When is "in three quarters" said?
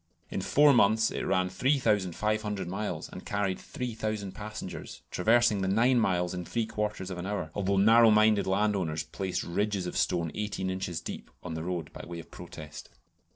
6.33-7.11